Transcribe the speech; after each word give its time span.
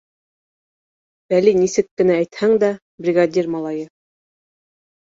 Вәли, 1.33 1.53
нисек 1.59 1.91
кенә 2.01 2.17
әйтһәң 2.23 2.57
дә, 2.65 2.73
бригадир 3.07 3.53
малайы. 3.59 3.89